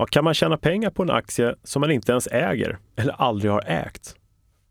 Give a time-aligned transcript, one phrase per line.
[0.00, 3.52] Ja, kan man tjäna pengar på en aktie som man inte ens äger eller aldrig
[3.52, 4.16] har ägt?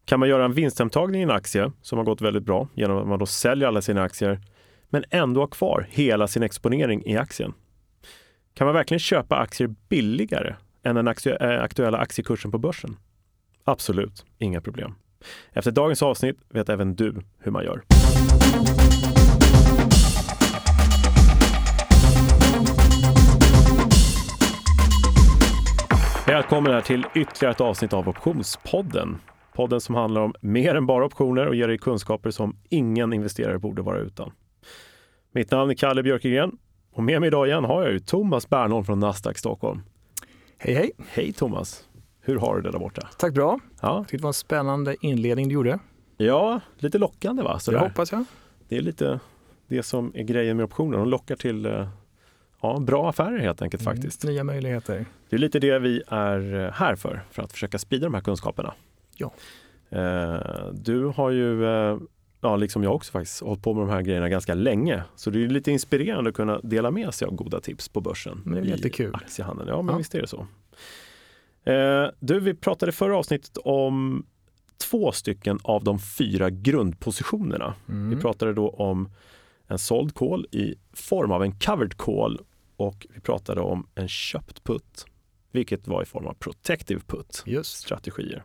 [0.06, 3.08] Kan man göra en vinsthemtagning i en aktie som har gått väldigt bra genom att
[3.08, 4.40] man då säljer alla sina aktier
[4.90, 7.54] men ändå ha kvar hela sin exponering i aktien?
[8.54, 12.98] Kan man verkligen köpa aktier billigare än den eh, aktuella aktiekursen på börsen?
[13.64, 14.94] Absolut, inga problem.
[15.54, 17.82] Efter dagens avsnitt vet även du hur man gör.
[26.30, 29.18] Välkommen här till ytterligare ett avsnitt av Optionspodden.
[29.54, 33.60] Podden som handlar om mer än bara optioner och ger dig kunskaper som ingen investerare
[33.60, 34.32] borde vara utan.
[35.32, 36.58] Mitt namn är Kalle Björkegren
[36.94, 39.82] och med mig idag igen har jag ju Thomas Bernholm från Nasdaq Stockholm.
[40.58, 40.92] Hej hej!
[41.10, 41.88] Hej Thomas!
[42.22, 43.08] Hur har du det där borta?
[43.18, 43.60] Tack bra.
[43.82, 45.80] Ja, Jag tyckte det var en spännande inledning du gjorde.
[46.18, 47.54] ja lite lockande va?
[47.54, 47.80] Det Sådär.
[47.80, 48.26] hoppas jag.
[48.68, 49.20] Det är lite
[49.68, 50.98] det som är grejen med optioner.
[50.98, 51.88] De lockar till eh,
[52.62, 54.24] ja, bra affärer helt enkelt faktiskt.
[54.24, 55.06] Mm, nya möjligheter.
[55.30, 58.22] Det är lite det vi är eh, här för, för att försöka sprida de här
[58.22, 58.74] kunskaperna.
[59.16, 59.32] Ja.
[59.90, 61.98] Eh, du har ju, eh,
[62.42, 65.04] ja, liksom jag också faktiskt, hållit på med de här grejerna ganska länge.
[65.16, 68.42] Så det är lite inspirerande att kunna dela med sig av goda tips på börsen.
[68.46, 69.16] Men det är i jättekul.
[69.16, 69.70] Aktiehandeln.
[69.70, 69.98] Ja, men Ja.
[69.98, 70.48] visst är det så.
[72.20, 74.26] Du, vi pratade förra avsnittet om
[74.90, 77.74] två stycken av de fyra grundpositionerna.
[77.90, 78.10] Mm.
[78.10, 79.10] Vi pratade då om
[79.70, 82.40] en såld call i form av en covered call
[82.78, 85.06] och vi pratade om en köpt put,
[85.52, 87.78] vilket var i form av protective put Just.
[87.78, 88.44] strategier.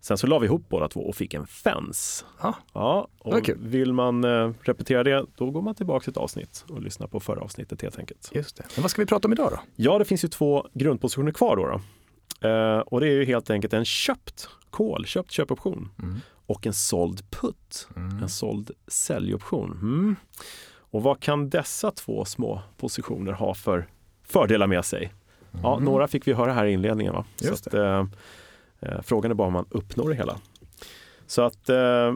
[0.00, 2.24] Sen så la vi ihop båda två och fick en fence.
[2.42, 2.54] Ja.
[2.72, 3.58] Ja, och kul.
[3.60, 7.20] vill man eh, repetera det, då går man tillbaka till ett avsnitt och lyssnar på
[7.20, 8.30] förra avsnittet helt enkelt.
[8.32, 8.64] Just det.
[8.74, 9.60] Men vad ska vi prata om idag då?
[9.76, 11.66] Ja, det finns ju två grundpositioner kvar då.
[11.66, 11.80] då.
[12.48, 16.20] Eh, och det är ju helt enkelt en köpt call, köpt köpoption Mm.
[16.46, 18.22] Och en såld put, Mm.
[18.22, 19.70] en såld säljoption.
[19.72, 20.16] Mm.
[20.76, 23.86] Och vad kan dessa två små positioner ha för
[24.24, 25.12] fördelar med sig?
[25.62, 25.84] Ja, Mm.
[25.84, 27.12] några fick vi höra här i inledningen.
[27.12, 27.24] Va?
[27.40, 28.06] Just att, eh,
[28.80, 30.36] eh, frågan är bara om man uppnår det hela.
[31.26, 32.14] Så att eh,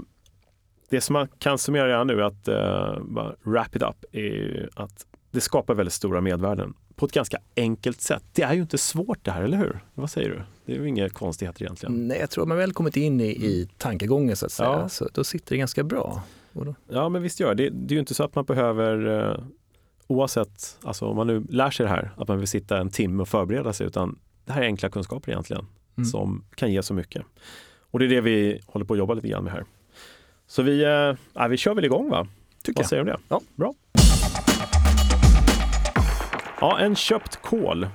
[0.88, 2.98] det som man kan summera redan nu, att eh,
[3.42, 8.24] wrap it up, är att det skapar väldigt stora medvärden på ett ganska enkelt sätt.
[8.32, 9.80] Det är ju inte svårt det här, eller hur?
[9.94, 10.42] Vad säger du?
[10.64, 12.08] Det är ju inga konstigheter egentligen.
[12.08, 14.88] Nej, jag tror att man väl kommit in i, i tankegången så att säga, Ja.
[14.88, 16.22] så då sitter det ganska bra.
[16.88, 17.70] Ja, men visst gör det.
[17.70, 19.44] Det, är ju inte så att man behöver, eh,
[20.06, 23.22] oavsett, alltså om man nu lär sig det här, att man vill sitta en timme
[23.22, 25.66] och förbereda sig, utan det här är enkla kunskaper egentligen,
[25.96, 26.06] Mm.
[26.06, 27.22] som kan ge så mycket.
[27.90, 29.64] Och det är det vi håller på att jobba lite grann med här.
[30.46, 30.82] Så vi,
[31.34, 32.26] ja, vi kör väl igång va?
[32.62, 33.24] tycker Vad säger du om det?
[33.28, 33.40] Ja.
[33.56, 33.74] Bra.
[36.60, 37.88] Ja, en köpt call.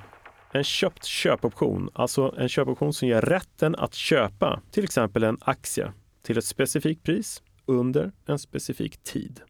[0.51, 5.91] En köpt köpoption, alltså en köpoption som ger rätten att köpa till exempel en aktie
[6.21, 9.41] till ett specifikt pris under en specifik tid.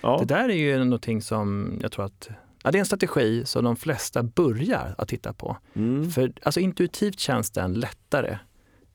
[0.00, 2.28] Ja, Det där är ju någonting som jag tror att
[2.62, 5.56] Ja, det är en strategi som de flesta börjar att titta på.
[5.74, 6.10] mm.
[6.10, 8.38] För alltså, intuitivt känns den lättare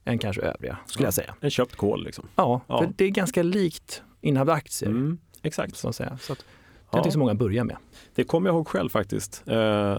[0.05, 1.07] än kanske övriga, skulle Ja.
[1.07, 1.35] jag säga.
[1.41, 2.27] en köpt call liksom.
[2.35, 2.77] Ja, Ja.
[2.81, 4.89] för det är ganska likt innehav av aktier.
[4.89, 5.17] Mm.
[5.41, 5.77] Exakt.
[5.77, 6.17] Så att säga.
[6.21, 6.45] Så att,
[6.95, 6.97] Ja.
[6.97, 7.75] någonting som många börjar med.
[8.15, 9.43] Det kommer jag ihåg själv faktiskt.
[9.45, 9.55] Eh,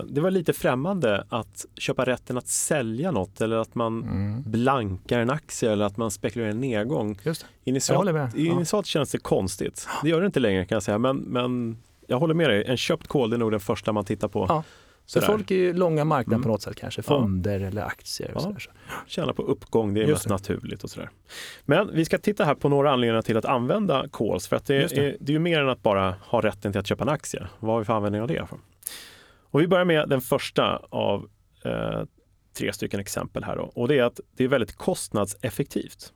[0.08, 4.42] Det var lite främmande att köpa rätten att sälja något eller att man Mm.
[4.46, 7.18] blankar en aktie eller att man spekulerar i en nedgång.
[7.64, 8.08] Initialt.
[8.34, 8.52] Ja.
[8.52, 9.88] initialt känns det konstigt.
[10.02, 10.98] Det gör det inte längre kan jag säga.
[10.98, 12.64] Men, men jag håller med dig.
[12.66, 14.46] En köpt det är nog den första man tittar på.
[14.48, 14.62] Ja.
[15.06, 16.42] Så folk är ju långa marknaden Mm.
[16.42, 17.02] på något sätt kanske, Ja.
[17.02, 18.28] fonder eller aktier.
[18.30, 18.40] Och Ja.
[18.40, 18.58] sådär.
[18.58, 18.70] Så.
[19.06, 21.10] Tjäna på uppgång, det är Just mest naturligt och sådär.
[21.64, 24.48] Men vi ska titta här på några anledningar till att använda calls.
[24.48, 24.96] För att det, det.
[24.98, 27.46] Är, det är ju mer än att bara ha rätten till att köpa en aktie.
[27.58, 28.46] Vad har vi för användning av det?
[28.48, 28.58] För?
[29.50, 31.28] Och vi börjar med den första av
[31.64, 32.02] eh,
[32.58, 33.56] tre stycken exempel här.
[33.56, 33.62] Då.
[33.62, 36.12] Och det är att det är väldigt kostnadseffektivt.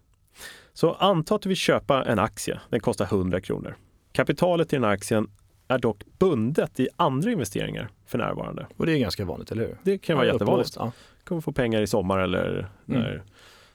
[0.73, 2.61] Så anta att du vill köpa en aktie.
[2.71, 3.77] Den kostar 100 kronor.
[4.13, 5.31] Kapitalet i den här aktien
[5.71, 8.67] är dock bundet i andra investeringar för närvarande.
[8.77, 9.77] Och det är ganska vanligt, eller hur?
[9.83, 10.77] Det kan vara Ja, jättevanligt.
[10.77, 10.93] Ja.
[11.25, 13.23] kommer få pengar i sommar eller när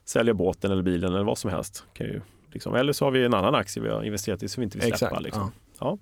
[0.06, 1.86] sälja båten eller bilen eller vad som helst.
[1.94, 4.62] Kan ju, liksom, eller så har vi en annan aktie vi har investerat i som
[4.62, 5.06] vi inte vill släppa.
[5.06, 5.24] Exakt.
[5.24, 5.52] Liksom.
[5.80, 5.98] Ja.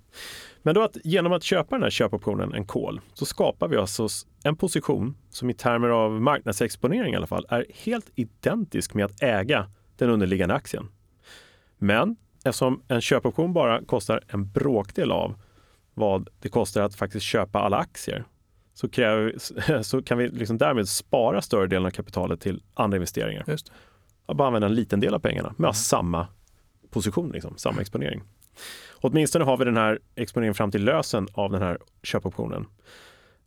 [0.62, 4.08] Men då att genom att köpa den här köpoptionen, en call, så skapar vi alltså
[4.44, 9.22] en position som i termer av marknadsexponering i alla fall är helt identisk med att
[9.22, 10.88] äga den underliggande aktien.
[11.78, 15.34] Men eftersom en köpoption bara kostar en bråkdel av
[15.94, 18.24] vad det kostar att faktiskt köpa alla aktier
[18.74, 19.34] så, kräver,
[19.82, 23.44] så kan vi liksom därmed spara större delen av kapitalet till andra investeringar.
[23.46, 23.72] Just.
[24.26, 25.74] Att bara använda en liten del av pengarna med Mm.
[25.74, 26.26] samma
[26.90, 28.22] position, liksom, samma exponering.
[29.00, 32.66] Åtminstone har vi den här exponeringen fram till lösen av den här köpoptionen.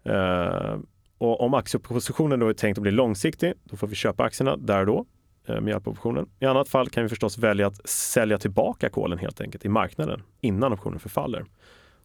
[0.03, 0.77] Eh,
[1.17, 4.79] och om aktiepositionen då är tänkt att bli långsiktig, då får vi köpa aktierna där
[4.79, 5.05] och då
[5.53, 6.29] eh, med hjälp av optionen.
[6.39, 10.23] I annat fall kan vi förstås välja att sälja tillbaka kolen helt enkelt i marknaden
[10.41, 11.45] innan optionen förfaller.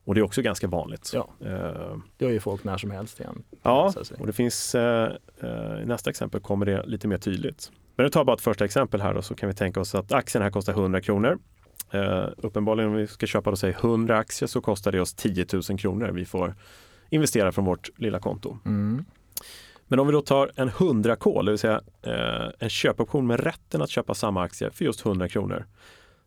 [0.04, 1.10] Och det är också ganska vanligt.
[1.14, 1.28] Ja.
[1.40, 3.42] Eh, Det har ju folk när som helst igen.
[3.62, 5.12] Ja, och det finns, eh,
[5.42, 7.70] eh, i nästa exempel kommer det lite mer tydligt.
[7.96, 10.12] Men jag tar bara ett första exempel här då, så kan vi tänka oss att
[10.12, 11.38] aktien här kostar 100 kronor.
[11.90, 15.46] Eh, uppenbarligen om vi ska köpa då, säg 100 aktier så kostar det oss 10
[15.52, 16.54] 000 kronor vi får
[17.10, 18.58] investera från vårt lilla konto.
[18.64, 19.04] Mm.
[19.86, 23.40] Men om vi då tar en 100 call, det vill säga eh, en köpoption med
[23.40, 25.66] rätten att köpa samma aktie för just 100 kronor.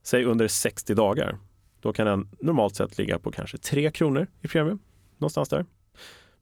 [0.04, 1.38] Säg under 60 dagar.
[1.86, 4.78] Då kan den normalt sett ligga på kanske 3 kronor i premie.
[5.18, 5.66] Någonstans där.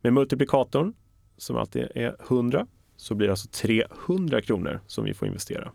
[0.01, 0.93] Med multiplikatorn
[1.37, 5.71] som alltid är 100 så blir det alltså 300 kronor som vi får investera.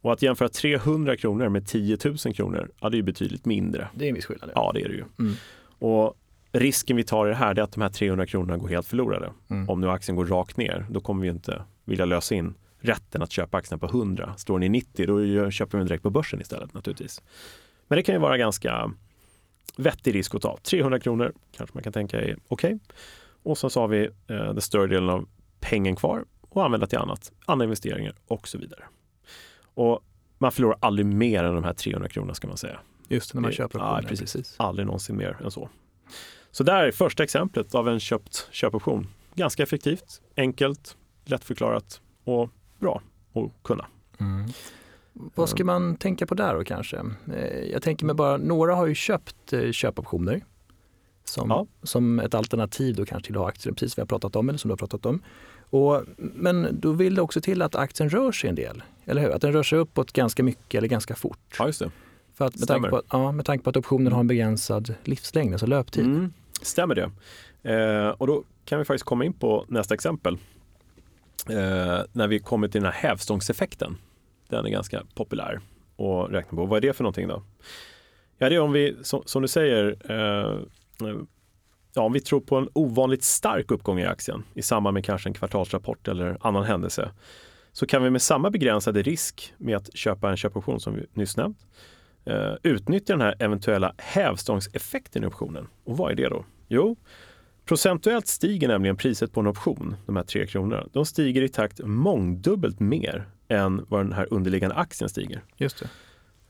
[0.00, 3.88] Och att jämföra 300 kronor med 10 000 kronor, ja det är ju betydligt mindre.
[3.94, 4.50] Det är en viss skillnad.
[4.54, 5.04] Ja, det är det ju.
[5.18, 5.34] Mm.
[5.78, 6.14] Och
[6.52, 9.30] risken vi tar i det här är att de här 300 kronorna går helt förlorade.
[9.50, 9.68] Mm.
[9.68, 13.32] Om nu aktien går rakt ner, då kommer vi inte vilja lösa in rätten att
[13.32, 14.34] köpa aktien på 100.
[14.36, 17.22] Står den i 90, då köper vi den direkt på börsen istället naturligtvis.
[17.90, 18.92] Men det kan ju vara ganska
[19.76, 20.58] vettig risk att ta.
[20.62, 22.78] 300 kronor kanske man kan tänka är okej.
[23.42, 25.28] Och så, så har vi eh, den större delen av
[25.60, 28.84] pengen kvar och använda till annat, andra investeringar och så vidare.
[29.74, 30.00] Och
[30.38, 32.80] man förlorar aldrig mer än de här 300 kronorna ska man säga.
[33.08, 34.08] Just när man Det- köper ja, optioner.
[34.08, 34.54] precis.
[34.56, 35.68] Aldrig någonsin mer än så.
[36.50, 39.06] Så där är första exemplet av en köpt köpoption.
[39.34, 43.02] Ganska effektivt, enkelt, lättförklarat och bra
[43.34, 43.86] att kunna.
[44.20, 44.50] Mm.
[45.34, 46.96] Vad ska man tänka på där då kanske?
[47.36, 50.44] Eh, Jag tänker mig bara, några har ju köpt eh, köpoptioner
[51.24, 51.66] som, Ja.
[51.82, 54.58] som ett alternativ då kanske till att ha aktier, precis vi har pratat om eller
[54.58, 55.22] som du har pratat om.
[55.70, 59.30] Och, men då vill det också till att aktien rör sig en del, eller hur?
[59.30, 61.54] Att den rör sig uppåt ganska mycket eller ganska fort.
[61.58, 61.90] Ja, just det.
[62.34, 62.88] För att, med, tanke Stämmer.
[62.90, 66.04] på, att- ja, med tanke på att optionen har en begränsad livslängd, alltså löptid.
[66.04, 66.32] Mm,
[66.62, 67.10] stämmer det.
[67.74, 70.38] Eh, och då kan vi faktiskt komma in på nästa exempel.
[71.48, 73.96] Eh, när vi kommer till den här hävstångseffekten.
[74.50, 75.60] Den är ganska populär
[75.98, 76.66] att räkna på.
[76.66, 77.42] Vad är det för någonting då?
[78.38, 80.58] Ja, det är om vi, som, som du säger, eh,
[81.94, 85.28] ja, om vi tror på en ovanligt stark uppgång i aktien i samband med kanske
[85.28, 87.10] en kvartalsrapport eller annan händelse
[87.72, 91.36] så kan vi med samma begränsade risk med att köpa en köpoption som vi nyss
[91.36, 91.58] nämnt
[92.24, 95.68] eh, utnyttja den här eventuella hävstångseffekten i optionen.
[95.84, 96.44] Och vad är det då?
[96.68, 96.96] Jo,
[97.64, 100.86] procentuellt stiger nämligen priset på en option, de här tre kronorna.
[100.92, 105.42] De stiger i takt mångdubbelt mer än vad den här underliggande aktien stiger.
[105.56, 105.88] Just det.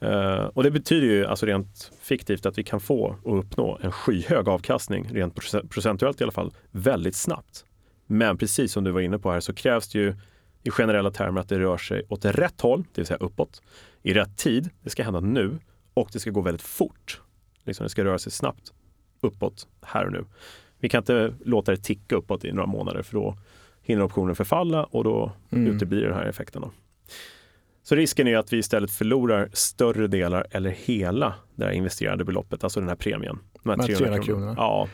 [0.09, 3.93] Eh, och det betyder ju alltså rent fiktivt att vi kan få och uppnå en
[3.93, 7.65] skyhög avkastning, rent proce- procentuellt i alla fall, väldigt snabbt.
[8.07, 10.15] Men precis som du var inne på här så krävs det ju
[10.63, 13.63] i generella termer att det rör sig åt rätt håll, det vill säga uppåt,
[14.03, 14.71] i rätt tid.
[14.83, 15.59] Det ska hända nu
[15.95, 17.21] och det ska gå väldigt fort.
[17.65, 18.73] Liksom det ska röra sig snabbt
[19.21, 20.25] uppåt här och nu.
[20.79, 23.37] Vi kan inte låta det ticka uppåt i några månader för då
[23.83, 25.75] hinner optionen förfalla och då Mm.
[25.75, 26.63] uteblir den här effekten.
[26.63, 26.71] Då.
[27.83, 32.65] Så risken är att vi istället förlorar större delar eller hela det här investerade beloppet,
[32.65, 33.39] alltså den här premien.
[33.63, 34.55] De här De här 300 300 kronorna.
[34.55, 34.55] kronorna.
[34.57, 34.89] Ja,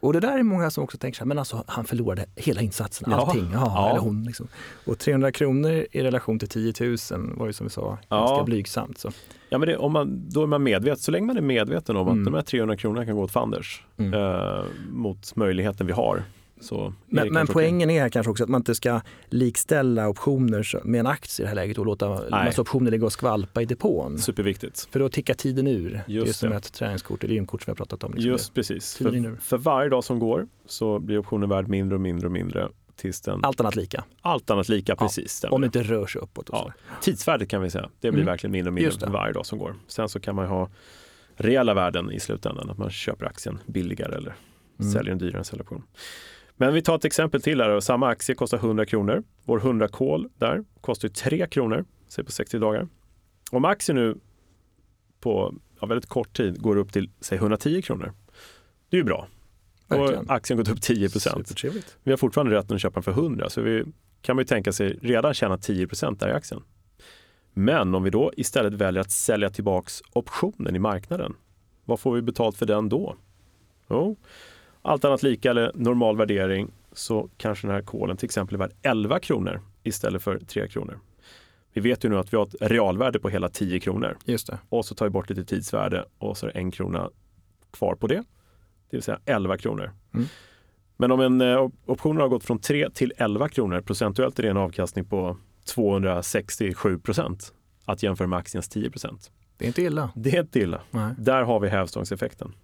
[0.00, 2.60] Och det där är många som också tänker så här, men alltså han förlorade hela
[2.60, 3.16] insatsen, Ja.
[3.16, 3.50] allting.
[3.52, 3.90] Ja, Ja.
[3.90, 4.48] Eller hon liksom.
[4.86, 6.96] Och 300 kronor i relation till 10 000
[7.36, 8.18] var ju som vi sa Ja.
[8.26, 8.98] ganska blygsamt.
[8.98, 9.10] Så.
[9.48, 12.08] ja men det, om man, då är man medveten, så länge man är medveten om
[12.08, 12.18] Mm.
[12.20, 14.14] att de här 300 kronorna kan gå åt fanders Mm.
[14.14, 16.22] eh, mot möjligheten vi har.
[16.60, 21.06] Så Men, men poängen är kanske också att man inte ska likställa optioner med en
[21.06, 24.18] aktie i det här läget och låta massa optioner ligga och skvalpa i depån.
[24.18, 24.88] Superviktigt.
[24.92, 26.02] För då tickar tiden ur.
[26.06, 26.56] Just det är som det.
[26.56, 28.12] ett träningskort eller gymkort som vi har pratat om.
[28.14, 28.96] Liksom Just precis.
[28.96, 32.68] För, för varje dag som går så blir optionen värd mindre och mindre och mindre
[32.96, 33.40] tills den.
[33.44, 35.44] Allt annat lika, allt annat lika, Ja, precis.
[35.50, 36.48] om det inte rör sig uppåt.
[36.48, 36.72] Och Ja.
[37.00, 38.26] Tidsvärdet kan vi säga, det blir Mm.
[38.32, 39.74] verkligen mindre och mindre för varje dag som går.
[39.88, 40.70] Sen så kan man ha
[41.36, 44.34] reella värden i slutändan, att man köper aktien billigare eller
[44.80, 44.92] Mm.
[44.92, 45.82] säljer en dyrare säljoption.
[46.60, 47.80] Men vi tar ett exempel till här.
[47.80, 49.22] Samma aktie kostar 100 kronor.
[49.44, 52.88] Vår 100 kol där kostar ju 3 kronor, säg på 60 dagar.
[53.50, 54.18] Om aktien nu
[55.20, 58.12] på ja, väldigt kort tid går upp till säg 110 kronor,
[58.90, 59.28] det är ju bra.
[59.88, 60.30] Verkligen.
[60.30, 61.64] aktien gått upp 10 procent.
[62.02, 63.84] Vi har fortfarande rätten att köpa den för 100 så vi
[64.22, 66.62] kan man ju tänka sig redan tjäna 10% där i aktien.
[67.52, 71.34] Men om vi då istället väljer att sälja tillbaks optionen i marknaden,
[71.84, 73.16] vad får vi betalt för den då?
[73.90, 74.16] Jo,
[74.82, 78.72] allt annat lika eller normal värdering så kanske den här kolen till exempel är värd
[78.82, 80.98] 11 kronor istället för 3 kronor.
[81.72, 84.58] Vi vet ju nu att vi har ett realvärde på hela 10 kronor Just det.
[84.68, 87.10] och så tar vi bort lite tidsvärde och så är det en krona
[87.70, 88.24] kvar på det.
[88.90, 89.92] Det vill säga 11 kronor.
[90.14, 90.26] Mm.
[90.96, 94.48] Men om en eh, option har gått från 3 till 11 kronor, procentuellt är det
[94.48, 97.54] en avkastning på 267 procent.
[97.84, 99.30] Att jämföra med aktiens 10 procent.
[99.56, 100.10] Det är inte illa.
[100.16, 100.80] Det är inte illa.
[100.90, 101.14] Nej.
[101.18, 102.54] Där har vi hävstångseffekten.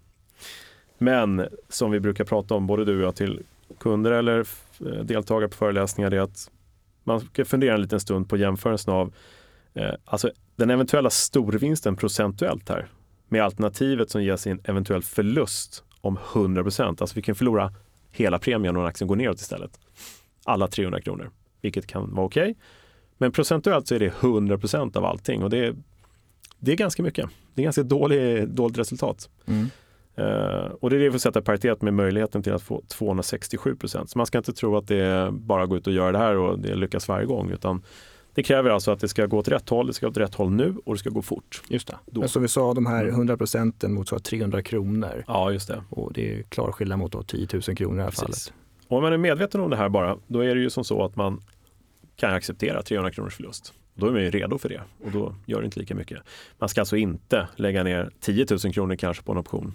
[0.97, 3.41] Men som vi brukar prata om, både du och jag till
[3.79, 4.39] kunder eller
[4.79, 6.51] eh, deltagare på föreläsningar, det är att
[7.03, 9.13] man ska fundera en liten stund på jämförelsen av
[9.73, 12.87] eh, alltså den eventuella storvinsten procentuellt här
[13.27, 17.01] med alternativet som ger sig en eventuell förlust om 100 procent.
[17.01, 17.73] Alltså vi kan förlora
[18.11, 19.79] hela premien om aktien går neråt istället.
[20.43, 22.43] Alla 300 kronor, vilket kan vara okej.
[22.43, 22.55] Okay.
[23.17, 25.75] Men procentuellt så är det 100 procent av allting och det är,
[26.59, 27.29] det är ganska mycket.
[27.53, 29.29] Det är ganska dålig, dåligt resultat.
[29.45, 29.69] Mm.
[30.19, 33.75] Uh, och det är det vi får sätta paritet med möjligheten till att få 267
[33.75, 34.09] procent.
[34.09, 36.17] Så man ska inte tro att det är bara att gå ut och göra det
[36.17, 37.51] här och det lyckas varje gång.
[37.51, 37.81] Utan
[38.33, 40.35] det kräver alltså att det ska gå åt rätt håll, det ska gå åt rätt
[40.35, 41.61] håll nu och det ska gå fort.
[41.67, 41.95] Just det.
[42.05, 42.19] Då.
[42.19, 43.37] Men som vi sa, de här 100 mm.
[43.37, 45.23] procenten motsvarar 300 kronor.
[45.27, 45.83] Ja, just det.
[45.89, 48.19] Och det är klar skillnad mot 10 000 kronor i det här Precis.
[48.21, 48.53] fallet.
[48.87, 51.05] Och om man är medveten om det här bara, då är det ju som så
[51.05, 51.41] att man
[52.15, 53.73] kan acceptera 300 kronors förlust.
[53.93, 56.19] Då är man ju redo för det och då gör det inte lika mycket.
[56.57, 59.73] Man ska alltså inte lägga ner 10 000 kronor kanske på en option.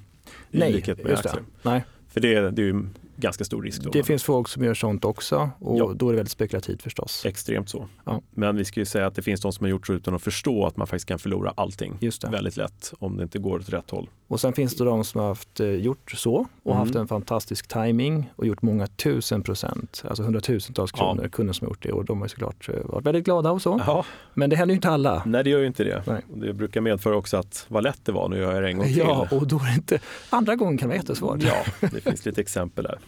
[0.50, 1.34] I Nej, likhet med aktier.
[1.34, 1.70] det.
[1.70, 1.84] Nej.
[2.08, 2.84] För det, det är ju
[3.22, 3.82] ganska stor risk.
[3.82, 3.90] Då.
[3.90, 5.92] Det finns folk som gör sånt också och ja.
[5.96, 7.26] då är det väldigt spekulativt förstås.
[7.26, 7.88] Extremt så.
[8.04, 8.22] Ja.
[8.30, 10.22] Men vi ska ju säga att det finns de som har gjort så utan att
[10.22, 11.98] förstå att man faktiskt kan förlora allting
[12.30, 14.08] väldigt lätt om det inte går åt rätt håll.
[14.28, 16.78] Och sen finns det de som har haft, eh, gjort så och mm.
[16.78, 21.28] haft en fantastisk timing och gjort många tusen procent, alltså hundratusentals kronor, ja.
[21.28, 23.80] kunder som har gjort det och de har såklart eh, varit väldigt glada och så.
[23.86, 24.04] Ja.
[24.34, 25.22] Men det händer ju inte alla.
[25.26, 26.02] Nej, det gör ju inte det.
[26.06, 26.22] Nej.
[26.34, 28.86] Det brukar medföra också att vad lätt det var, nu gör jag det en gång
[28.92, 28.98] till.
[28.98, 29.98] Ja, och då är det inte,
[30.30, 31.42] andra gången kan det vara jättesvårt.
[31.42, 32.98] Ja, det finns lite exempel där.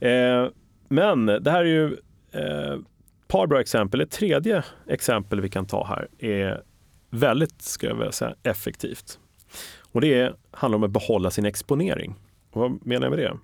[0.00, 0.48] Eh,
[0.88, 2.00] men det här är ju ett
[2.32, 2.78] eh,
[3.28, 4.00] par bra exempel.
[4.00, 6.62] Ett tredje exempel vi kan ta här är
[7.10, 9.18] väldigt, ska jag vilja säga, effektivt.
[9.92, 12.14] Och det är, handlar om att behålla sin exponering.
[12.50, 13.36] Och vad menar jag med det?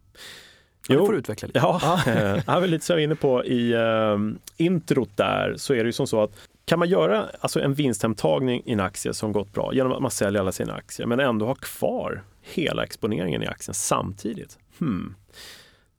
[0.88, 1.58] Jo, det får du utveckla lite.
[1.58, 2.00] Ja,
[2.46, 2.60] ah.
[2.66, 4.18] lite som jag var inne på i uh,
[4.56, 6.30] introt där så är det ju som så att
[6.64, 10.10] kan man göra alltså en vinsthemtagning i en aktie som gått bra genom att man
[10.10, 14.58] säljer alla sina aktier men ändå ha kvar hela exponeringen i aktien samtidigt?
[14.78, 15.14] Hmm.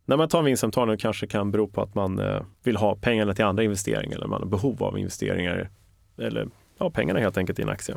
[0.05, 3.33] När man tar en vinsthemtagning kanske kan bero på att man uh, vill ha pengarna
[3.33, 5.69] till andra investeringar eller man har behov av investeringar
[6.17, 7.95] eller ja, pengarna helt enkelt i en aktie.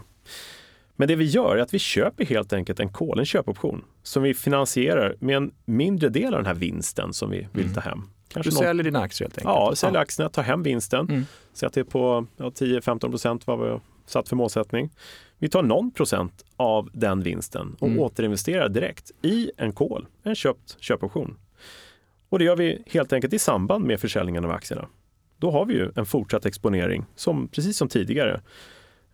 [0.97, 4.23] Men det vi gör är att vi köper helt enkelt en call, en köpoption, som
[4.23, 8.03] vi finansierar med en mindre del av den här vinsten som vi vill ta hem.
[8.29, 8.85] Kanske du säljer någon...
[8.85, 9.55] dina aktier helt enkelt?
[9.55, 11.09] Ja, säljer aktierna, tar hem vinsten.
[11.09, 11.25] Mm.
[11.53, 14.91] Så att det är på ja, 10-15 procent vad vi har satt för målsättning.
[15.39, 18.01] Vi tar någon procent av den vinsten och mm.
[18.01, 21.39] återinvesterar direkt i en call, en köpt köpoption.
[22.37, 24.89] Och det gör vi helt enkelt i samband med försäljningen av aktierna.
[25.39, 28.41] Då har vi ju en fortsatt exponering, som, precis som tidigare.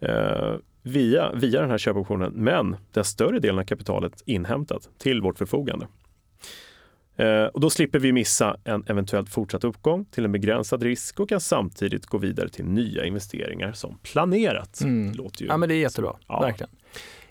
[0.01, 5.39] Eh, via, via den här köpoptionen, men den större delen av kapitalet inhämtat till vårt
[5.39, 5.87] förfogande.
[7.17, 11.29] Eh, och då slipper vi missa en eventuellt fortsatt uppgång till en begränsad risk och
[11.29, 14.81] kan samtidigt gå vidare till nya investeringar som planerat.
[14.81, 15.13] Mm.
[15.13, 16.41] Låter ju ja, men det är jättebra, ja.
[16.41, 16.71] verkligen.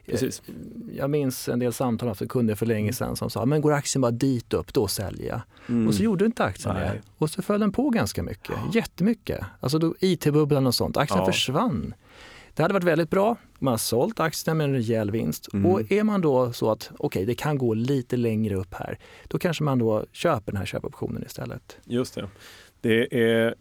[0.06, 0.42] Precis.
[0.48, 0.54] Eh,
[0.98, 4.02] jag minns en del samtal med kunder för länge sedan som sa, men går aktien
[4.02, 5.42] bara dit upp, då säljer jag.
[5.70, 5.88] Mm.
[5.88, 7.02] Och så gjorde inte aktien det.
[7.18, 8.72] Och så föll den på ganska mycket, ja.
[8.74, 9.46] jättemycket.
[9.60, 11.26] Alltså IT-bubblan och sånt, aktien ja.
[11.26, 11.94] försvann.
[12.54, 13.38] Det hade varit väldigt bra.
[13.60, 15.54] Man har sålt aktierna med en rejäl vinst.
[15.54, 15.66] Mm.
[15.66, 19.00] Och är man då så att okej, okay, det kan gå lite längre upp här,
[19.28, 21.78] då kanske man då köper den här köpoptionen istället.
[21.86, 22.30] Just det.
[22.82, 23.56] det är,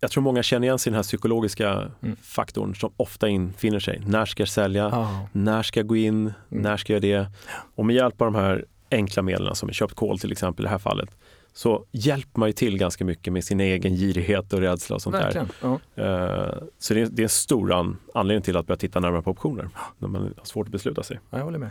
[0.00, 1.70] jag tror många känner igen sig i den här psykologiska
[2.02, 2.16] mm.
[2.22, 4.02] faktorn som ofta infinner sig.
[4.06, 4.88] När ska jag sälja?
[4.88, 5.24] Oh.
[5.32, 6.16] När ska jag gå in?
[6.16, 6.34] Mm.
[6.48, 7.30] När ska jag göra det?
[7.74, 10.70] Och med hjälp av de här enkla medlen som köpt kol till exempel i det
[10.70, 11.10] här fallet
[11.52, 15.16] så hjälper man ju till ganska mycket med sin egen girighet och rädsla och sånt
[15.16, 15.48] Verkligen.
[15.60, 15.78] där.
[15.94, 16.04] Ja.
[16.04, 19.22] Uh, så det är, det är en stor an, anledning till att börja titta närmare
[19.22, 21.20] på optioner när man har svårt att besluta sig.
[21.30, 21.70] Ja, jag håller med.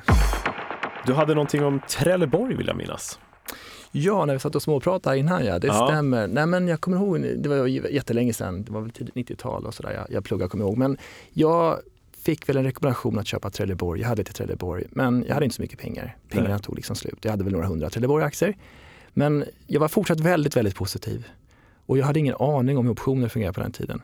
[1.06, 3.20] Du hade någonting om Trelleborg vill jag minnas.
[3.92, 5.88] Ja, när vi satt och småpratade innan ja, det ja.
[5.88, 6.28] stämmer.
[6.28, 9.74] Nej men jag kommer ihåg, det var jättelänge sedan, det var väl tidigt 90-tal och
[9.74, 10.78] sådär, jag, jag pluggade kommer jag ihåg.
[10.78, 10.98] Men
[11.34, 11.80] jag
[12.18, 15.56] fick väl en rekommendation att köpa Trelleborg, jag hade till Trelleborg, men jag hade inte
[15.56, 16.18] så mycket pengar.
[16.30, 16.60] Pengarna Nej.
[16.60, 17.20] tog liksom slut.
[17.22, 18.58] Jag hade väl några hundra Trelleborg-aktier.
[19.14, 21.28] Men jag var fortsatt väldigt, väldigt positiv.
[21.86, 24.02] Och jag hade ingen aning om hur optioner fungerar på den tiden.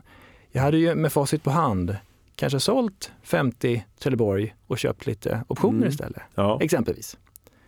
[0.52, 1.96] Jag hade ju med facit på hand
[2.36, 5.88] kanske sålt 50 Trelleborg och köpt lite optioner mm.
[5.88, 6.22] istället.
[6.34, 6.58] Ja.
[6.62, 7.16] Exempelvis.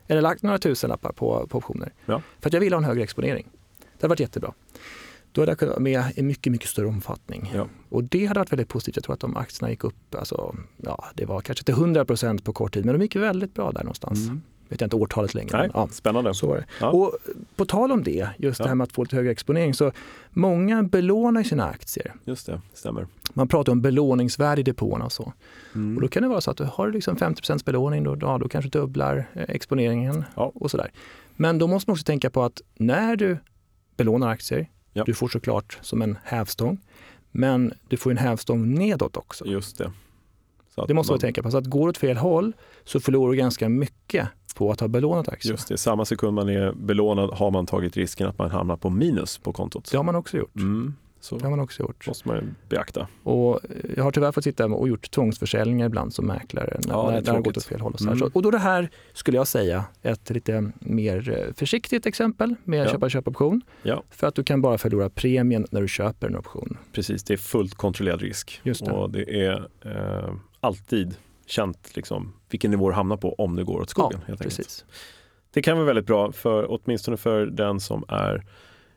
[0.06, 1.92] Eller lagt några tusenlappar på, på optioner.
[2.06, 2.22] Ja.
[2.40, 3.46] För att jag ville ha en högre exponering.
[3.78, 4.52] Det hade varit jättebra.
[5.32, 7.50] Då hade jag kunnat vara med i mycket, mycket större omfattning.
[7.54, 7.68] Ja.
[7.88, 8.96] Och det hade varit väldigt positivt.
[8.96, 12.44] Jag tror att de aktierna gick upp, alltså, ja, det var kanske till 100 procent
[12.44, 14.28] på kort tid, men de gick väldigt bra där någonstans.
[14.28, 15.58] Mm vet jag inte årtalet längre.
[15.58, 16.34] Nej, ja, spännande.
[16.34, 16.64] Så var det.
[16.80, 16.90] Ja.
[16.90, 17.12] Och
[17.56, 18.64] på tal om det, just ja.
[18.64, 19.92] det här med att få lite högre exponering, så
[20.30, 22.14] många belånar sina aktier.
[22.24, 23.06] Just det, stämmer.
[23.32, 25.32] Man pratar om belåningsvärde i depåerna och så.
[25.74, 25.96] Mm.
[25.96, 28.48] Och då kan det vara så att du har liksom 50 belåning, då, ja, då
[28.48, 30.52] kanske du dubblar eh, exponeringen ja.
[30.54, 30.90] och sådär.
[31.36, 33.38] Men då måste man också tänka på att när du
[33.96, 36.78] belånar aktier, du får såklart som en hävstång,
[37.30, 39.46] men du får en hävstång nedåt också.
[39.46, 39.92] Just det.
[40.88, 41.50] det måste man tänka på.
[41.50, 42.52] Så att går åt fel håll
[42.84, 45.52] så förlorar du ganska mycket på att ha belånat aktier.
[45.52, 48.90] Just det, samma sekund man är belånad har man tagit risken att man hamnar på
[48.90, 49.88] minus på kontot.
[49.90, 50.56] Det har man också gjort.
[50.56, 50.94] Mm.
[51.20, 52.06] Så Det har man också gjort.
[52.06, 53.08] måste man beakta.
[53.22, 53.60] Och
[53.96, 57.12] jag har tyvärr fått sitta och gjort tvångsförsäljningar ibland som mäklare när, Ja, det är
[57.12, 57.92] när det har gått åt fel håll.
[57.92, 58.12] Och, så här.
[58.12, 58.18] Mm.
[58.18, 62.86] Så, och då det här skulle jag säga ett lite mer eh, försiktigt exempel med
[62.86, 62.90] Ja.
[62.92, 63.60] köpa-köpoption.
[63.82, 64.02] Ja.
[64.10, 66.78] För att du kan bara förlora premien när du köper en option.
[66.92, 68.60] Precis, det är fullt kontrollerad risk.
[68.62, 68.92] Just det.
[68.92, 71.14] Och det är eh, alltid
[71.46, 74.20] känt liksom, vilken nivå du hamnar på om det går åt skogen.
[74.20, 74.42] enkelt.
[74.42, 74.84] precis.
[75.50, 78.44] Det kan vara väldigt bra, för, åtminstone för den som är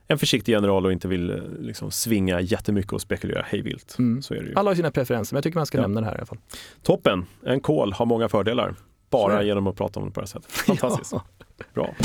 [0.07, 3.95] en försiktig general och inte vill liksom, svinga jättemycket och spekulera hejvilt.
[3.99, 4.21] Mm.
[4.21, 4.53] Så är det ju.
[4.55, 5.81] Alla har sina preferenser, men jag tycker man ska Ja.
[5.81, 6.37] nämna det här i alla fall.
[6.83, 7.25] Toppen!
[7.45, 8.75] En kol har många fördelar.
[9.09, 10.51] Bara genom att prata om det på det här sättet.
[10.51, 11.11] Fantastiskt.
[11.13, 11.23] Ja.
[11.73, 11.95] Bra.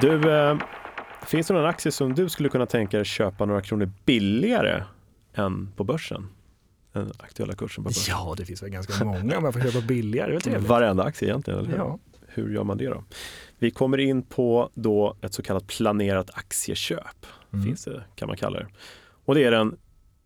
[0.00, 0.56] Du, eh,
[1.26, 4.82] finns det någon aktie som du skulle kunna tänka dig köpa några kronor billigare
[5.36, 6.26] än på börsen?
[6.92, 8.14] Den aktuella kursen på börsen.
[8.18, 10.26] Ja, det finns väl ganska många om jag får köpa billigare.
[10.26, 10.68] Det är väl trevligt?
[10.68, 11.76] Varenda aktie egentligen, eller hur?
[11.78, 11.98] Ja.
[12.28, 13.04] Hur gör man det då?
[13.58, 17.64] Vi kommer in på då ett så kallat planerat aktieköp, Mm.
[17.66, 18.66] finns det, kan man kalla det.
[19.24, 19.76] Och det är den,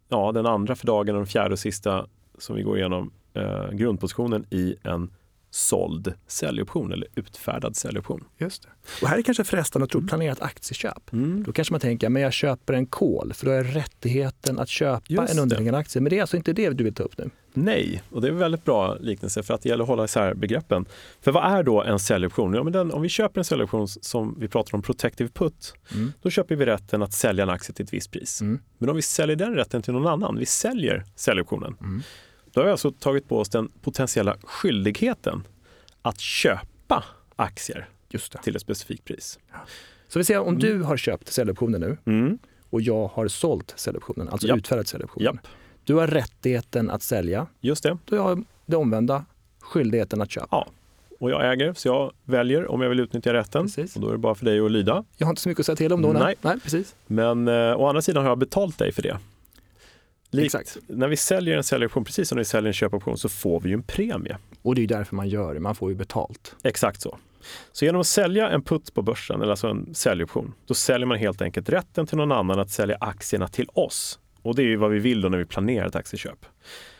[0.08, 2.06] ja, den andra för dagen och den fjärde och sista
[2.38, 5.10] som vi går igenom eh, grundpositionen i en
[5.50, 8.24] såld säljoption eller utfärdad säljoption.
[8.38, 8.68] Just det.
[9.02, 10.08] Och här är kanske frestande att tro Mm.
[10.08, 11.10] planerat aktieköp.
[11.46, 14.68] Då kanske man tänker, men jag köper en kol för då har jag rättigheten att
[14.68, 16.00] köpa Just en underliggande aktie.
[16.02, 17.30] Men det är alltså inte det du vill ta upp nu?
[17.52, 20.34] Nej, och det är en väldigt bra liknelse för att det gäller att hålla isär
[20.34, 20.84] begreppen.
[21.20, 22.54] För vad är då en säljoption?
[22.54, 26.12] Ja, men den, om vi köper en säljoption som vi pratar om protective put, Mm.
[26.22, 28.40] då köper vi rätten att sälja en aktie till ett visst pris.
[28.40, 28.58] Mm.
[28.78, 32.02] Men om vi säljer den rätten till någon annan, vi säljer säljoptionen, Mm.
[32.52, 35.42] Då har vi alltså tagit på oss den potentiella skyldigheten
[36.02, 37.04] att köpa
[37.36, 37.88] aktier
[38.42, 39.38] till ett specifikt pris.
[40.08, 42.38] Så vi säger om du har köpt säljoptionen nu Mm.
[42.70, 44.58] och jag har sålt säljoptionen, alltså Japp.
[44.58, 45.24] utfärdat säljoptionen.
[45.24, 45.46] Japp,
[45.84, 47.98] Du har rättigheten att sälja, just det.
[48.04, 49.24] då har det omvända,
[49.60, 50.46] skyldigheten att köpa.
[50.50, 50.68] Ja.
[51.20, 53.62] Och jag äger, så jag väljer om jag vill utnyttja rätten.
[53.66, 53.96] Precis.
[53.96, 55.04] Och då är det bara för dig att lyda.
[55.16, 56.12] Jag har inte så mycket att säga till om då.
[56.12, 56.34] Nej.
[56.42, 56.94] nej precis.
[57.06, 59.18] Men eh, å andra sidan har jag betalt dig för det.
[60.30, 60.78] Likt, Exakt.
[60.86, 63.68] När vi säljer en säljoption, precis som när vi säljer en köpoption, så får vi
[63.68, 64.38] ju en premie.
[64.62, 66.56] Och det är därför man gör det, man får ju betalt.
[66.62, 67.18] Exakt så.
[67.72, 71.18] Så genom att sälja en putt på börsen, eller alltså en säljoption, då säljer man
[71.18, 74.18] helt enkelt rätten till någon annan att sälja aktierna till oss.
[74.42, 76.46] Och det är ju vad vi vill då när vi planerar ett aktieköp.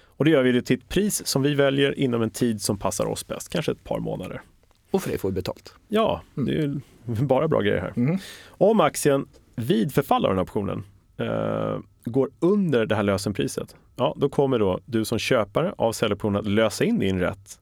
[0.05, 3.07] Och det gör vi till ett pris som vi väljer inom en tid som passar
[3.07, 4.43] oss bäst, kanske ett par månader.
[4.91, 5.75] Och för det får vi betalt.
[5.89, 7.93] Ja, det är ju bara bra grejer här.
[7.97, 8.19] Mm.
[8.49, 10.85] Om aktien vid förfall av den här optionen
[11.17, 16.41] eh, går under det här lösenpriset, ja, då kommer då du som köpare av säljoptionen
[16.41, 17.61] att lösa in din rätt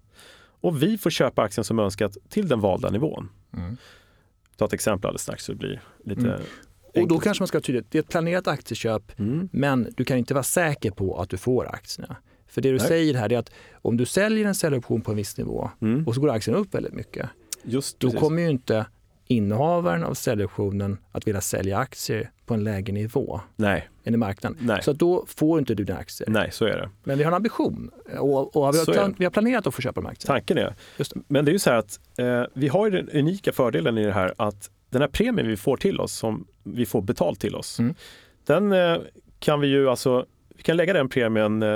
[0.60, 3.28] och vi får köpa aktien som önskat till den valda nivån.
[3.56, 3.76] Mm.
[4.56, 7.02] Ta ett exempel alldeles strax så det blir lite Mm.
[7.02, 9.48] Och då kanske man ska tydligt, det är ett planerat aktieköp Mm.
[9.52, 12.16] Men du kan inte vara säker på att du får aktierna.
[12.46, 12.88] För det du Nej.
[12.88, 13.50] säger här är att
[13.82, 16.06] om du säljer en säljoption på en viss nivå Mm.
[16.06, 17.28] och så går aktien upp väldigt mycket,
[17.62, 18.20] Just då precis.
[18.20, 18.86] kommer ju inte
[19.28, 24.58] innehavaren av säljoptionen att vilja sälja aktier på en lägre nivå Nej, än i marknaden.
[24.60, 24.82] Nej.
[24.82, 26.30] Så då får inte du dina aktier.
[26.30, 26.90] nej, så är det.
[27.04, 29.82] Men vi har en ambition och, och vi, har plan, vi har planerat att få
[29.82, 30.34] köpa de här aktierna.
[30.34, 30.74] Tanken är.
[30.98, 31.20] Just det.
[31.28, 34.04] Men det är ju så här att eh, vi har ju den unika fördelen i
[34.04, 37.54] det här att den här premien vi får till oss, som vi får betalt till
[37.54, 37.94] oss, Mm.
[38.46, 38.96] den eh,
[39.38, 41.68] kan vi ju alltså, vi kan lägga den premien eh,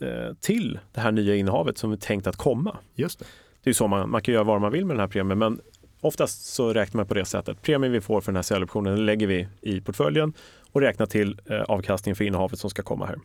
[0.00, 2.76] eh, till det här nya innehavet som är tänkt att komma.
[2.94, 3.24] Just det.
[3.62, 5.38] Det är ju så man, man kan göra vad man vill med den här premien,
[5.38, 5.60] men
[6.00, 7.62] oftast så räknar man på det sättet.
[7.62, 10.32] Premien vi får för den här säljoptionen lägger vi i portföljen
[10.72, 13.18] och räknar till eh, avkastningen för innehavet som ska komma här.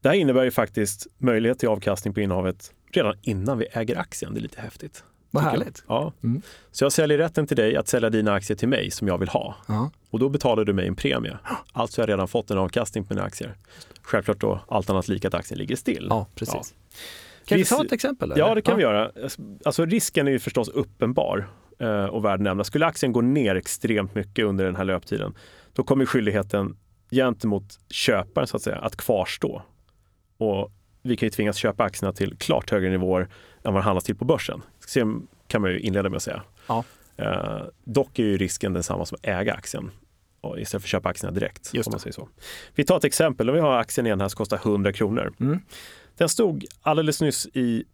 [0.00, 4.34] Det här innebär ju faktiskt möjlighet till avkastning på innehavet redan innan vi äger aktien.
[4.34, 5.04] Det är lite häftigt.
[5.30, 5.84] Vad härligt.
[5.88, 6.12] Ja.
[6.22, 6.42] Mm.
[6.70, 9.28] Så jag säljer rätten till dig att sälja dina aktier till mig som jag vill
[9.28, 9.56] ha.
[9.68, 9.90] Ja.
[10.10, 11.38] Och då betalar du mig en premie.
[11.72, 13.56] Alltså har jag redan fått en avkastning på mina aktier.
[14.02, 16.06] Självklart då allt annat lika att aktien ligger still.
[16.10, 16.74] ja, precis.
[17.44, 18.32] Kan vi ta ett exempel?
[18.36, 18.54] Ja, eller?
[18.54, 19.10] det kan vi göra.
[19.64, 21.48] Alltså risken är ju förstås uppenbar
[21.88, 22.64] och värd nämna.
[22.64, 25.34] Skulle aktien gå ner extremt mycket under den här löptiden,
[25.72, 26.76] då kommer skyldigheten
[27.10, 29.62] gentemot köparen så att säga att kvarstå.
[30.38, 33.20] Och vi kan ju tvingas köpa aktierna till klart högre nivåer
[33.64, 34.62] än vad det handlas till på börsen.
[34.86, 36.42] Så kan man ju inleda med att säga.
[36.66, 36.84] Ja.
[37.16, 39.90] Eh, dock är ju risken densamma som att äga aktien
[40.58, 41.74] istället för att köpa aktierna direkt.
[41.74, 42.02] Just om man det.
[42.02, 42.28] säger så.
[42.74, 43.48] Vi tar ett exempel.
[43.48, 45.32] Om vi har aktien igen här som kostar 100 kronor.
[45.40, 45.60] Mm.
[46.16, 47.84] Den stod alldeles nyss i eh,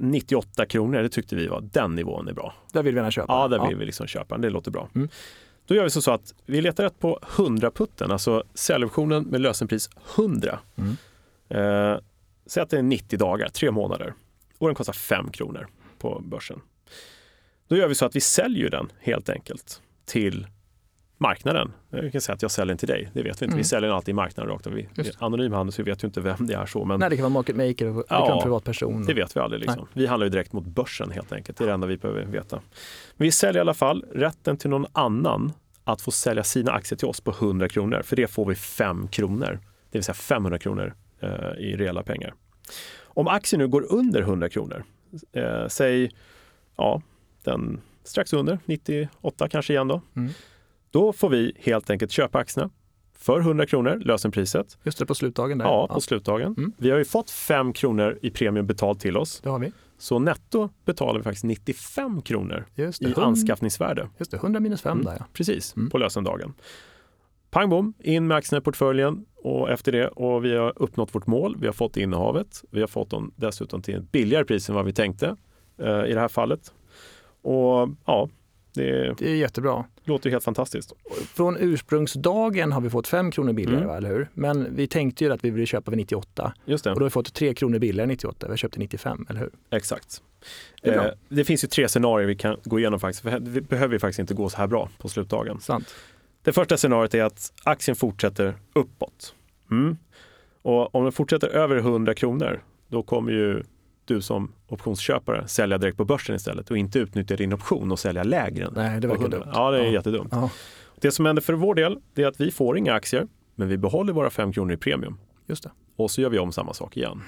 [0.00, 1.02] 98 kronor.
[1.02, 2.54] Det tyckte vi var den nivån är bra.
[2.72, 3.32] Där vill vi gärna köpa.
[3.32, 4.38] Ja, där vill vi liksom köpa.
[4.38, 4.88] Det låter bra.
[4.94, 5.08] Mm.
[5.66, 9.90] Då gör vi så, så att vi letar rätt på 100-putten, alltså säljoptionen med lösenpris
[10.16, 10.58] 100.
[10.76, 10.96] Mm.
[11.48, 11.98] Eh,
[12.46, 14.14] säg att det är 90 dagar, tre månader
[14.58, 15.66] och den kostar 5 kronor
[15.98, 16.60] på börsen.
[17.68, 20.46] Då gör vi så att vi säljer den helt enkelt till
[21.18, 21.72] marknaden.
[21.90, 23.44] Jag kan säga att jag säljer den till dig, det vet vi inte.
[23.44, 23.56] Mm.
[23.56, 24.72] Vi säljer den alltid i marknaden rakt av.
[24.72, 26.84] Vi, anonym handel så vi vet ju inte vem det är så.
[26.84, 29.04] Men Nej, det kan vara market maker det kan vara privatperson.
[29.04, 29.60] det vet vi aldrig.
[29.60, 29.88] Liksom.
[29.92, 31.58] Vi handlar ju direkt mot börsen helt enkelt.
[31.58, 32.56] Det är det enda vi behöver veta.
[33.16, 35.52] Men vi säljer i alla fall rätten till någon annan
[35.84, 38.02] att få sälja sina aktier till oss på 100 kronor.
[38.04, 42.34] För det får vi 5 kronor, det vill säga 500 kronor eh, i reella pengar.
[43.04, 44.84] Om aktien nu går under 100 kronor,
[45.32, 46.10] eh, säg
[46.76, 47.02] ja,
[47.44, 50.00] den strax under 98 kanske igen då.
[50.16, 50.32] Mm.
[50.96, 52.70] Då får vi helt enkelt köpa aktierna
[53.18, 54.78] för 100 kronor, lösenpriset.
[54.82, 55.58] Just det, på slutdagen?
[55.58, 55.64] Där.
[55.64, 56.00] Ja, på ja.
[56.00, 56.54] slutdagen.
[56.58, 56.72] Mm.
[56.76, 59.40] Vi har ju fått 5 kronor i premium betalt till oss.
[59.40, 59.72] Det har vi.
[59.98, 64.08] Så netto betalar vi faktiskt 95 kronor i 100, anskaffningsvärde.
[64.18, 65.04] Just det, 100 minus 5 mm.
[65.04, 65.26] där ja.
[65.32, 65.90] Precis, mm.
[65.90, 66.54] på lösendagen.
[67.50, 71.26] Pang bom, in med aktierna i portföljen och efter det och vi har uppnått vårt
[71.26, 71.56] mål.
[71.60, 72.64] Vi har fått innehavet.
[72.70, 75.36] Vi har fått dem dessutom till ett billigare pris än vad vi tänkte
[75.78, 76.72] eh, i det här fallet.
[77.42, 78.28] Och ja,
[78.76, 79.84] det, det är jättebra.
[80.04, 80.92] låter helt fantastiskt.
[81.34, 83.96] Från ursprungsdagen har vi fått 5 kronor billigare, mm.
[83.96, 84.28] eller hur?
[84.34, 86.52] Men vi tänkte ju att vi ville köpa för 98.
[86.64, 86.90] Just det.
[86.90, 88.46] Och då har vi fått 3 kronor billigare 98.
[88.46, 89.50] Vi har köpt till 95, eller hur?
[89.70, 90.22] Exakt.
[90.82, 93.24] Det, eh, det, finns ju tre scenarier vi kan gå igenom faktiskt.
[93.40, 95.60] Vi behöver ju faktiskt inte gå så här bra på slutdagen.
[95.60, 95.94] Sant.
[96.42, 99.34] Det första scenariot är att aktien fortsätter uppåt.
[99.70, 99.96] Mm.
[100.62, 103.62] Och om den fortsätter över 100 kronor, då kommer ju
[104.06, 108.22] du som optionsköpare sälja direkt på börsen istället och inte utnyttja din option och sälja
[108.22, 108.70] lägre.
[108.74, 109.48] Nej, det verkar dumt.
[109.52, 109.90] Ja, det är ja.
[109.90, 110.28] jättedumt.
[110.32, 110.50] Ja.
[111.00, 114.12] Det som händer för vår del är att vi får inga aktier, men vi behåller
[114.12, 115.18] våra 5 kronor i premium.
[115.46, 115.70] Just det.
[115.96, 117.22] Och så gör vi om samma sak igen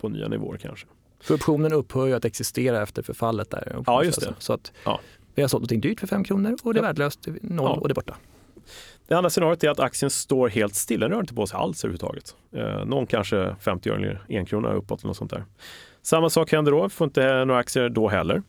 [0.00, 0.86] på nya nivåer kanske.
[1.20, 3.82] För optionen upphör ju att existera efter förfallet där.
[3.86, 4.34] Ja, just det.
[4.38, 5.00] Så att ja.
[5.34, 7.80] vi har sålt någonting dyrt för 5 kronor och det är värdelöst, noll ja.
[7.80, 8.16] och det är borta.
[9.08, 11.84] Det andra scenariot är att aktien står helt stilla, den rör inte på sig alls
[11.84, 12.36] överhuvudtaget.
[12.52, 15.44] Eh, någon kanske 50 öre eller en krona uppåt eller något sånt där.
[16.02, 18.42] Samma sak händer då, får inte några aktier då heller.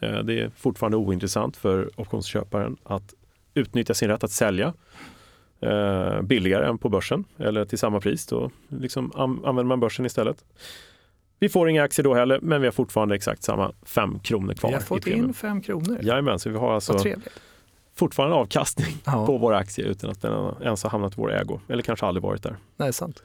[0.00, 3.14] Eh, det är fortfarande ointressant för optionsköparen att
[3.54, 4.74] utnyttja sin rätt att sälja
[5.60, 8.26] eh, billigare än på börsen eller till samma pris.
[8.26, 10.44] Då liksom använder man börsen istället.
[11.40, 14.70] Vi får inga aktier då heller, men vi har fortfarande exakt samma 5 kronor kvar.
[14.70, 15.98] Vi har fått in 5 kronor.
[16.02, 16.98] Jajamän, så vi har alltså
[17.94, 19.26] fortfarande avkastning ja.
[19.26, 21.60] på våra aktier utan att den ens har hamnat i vår ägo.
[21.68, 22.56] Eller kanske aldrig varit där.
[22.76, 23.22] Nej, sant.